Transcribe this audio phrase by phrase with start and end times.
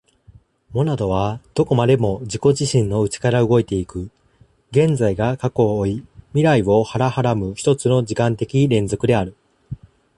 [0.71, 4.11] モナドはどこまでも自己自身の内から動いて行く、
[4.71, 9.35] 現在が過去を負い未来を孕はらむ一つの時間的連続である。